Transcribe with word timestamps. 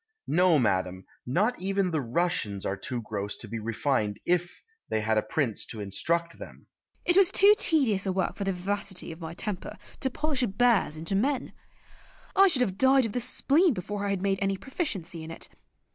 No, 0.25 0.57
madam, 0.57 1.05
not 1.27 1.61
even 1.61 1.91
the 1.91 2.01
Russians 2.01 2.65
are 2.65 2.75
too 2.75 3.03
gross 3.03 3.37
to 3.37 3.47
be 3.47 3.59
refined 3.59 4.19
if 4.25 4.63
they 4.89 4.99
had 4.99 5.19
a 5.19 5.21
prince 5.21 5.63
to 5.67 5.79
instruct 5.79 6.39
them. 6.39 6.65
Christina. 7.05 7.05
It 7.05 7.17
was 7.17 7.31
too 7.31 7.53
tedious 7.55 8.07
a 8.07 8.11
work 8.11 8.35
for 8.35 8.43
the 8.43 8.51
vivacity 8.51 9.11
of 9.11 9.21
my 9.21 9.35
temper 9.35 9.77
to 9.99 10.09
polish 10.09 10.41
bears 10.41 10.97
into 10.97 11.13
men. 11.13 11.53
I 12.35 12.47
should 12.47 12.63
have 12.63 12.79
died 12.79 13.05
of 13.05 13.13
the 13.13 13.21
spleen 13.21 13.75
before 13.75 14.03
I 14.03 14.09
had 14.09 14.23
made 14.23 14.39
any 14.41 14.57
proficiency 14.57 15.21
in 15.23 15.29
it. 15.29 15.49